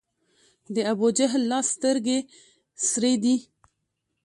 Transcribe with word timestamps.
د 0.73 0.75
ابوجهل 0.91 1.43
لا 1.51 1.59
سترګي 1.73 2.19
سرې 2.89 3.13
دي 3.23 3.35